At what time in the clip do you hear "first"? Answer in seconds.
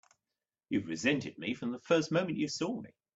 1.79-2.11